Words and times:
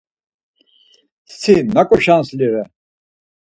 Si 1.39 1.55
naǩo 1.75 1.97
şansli 2.05 2.47
re! 2.53 2.63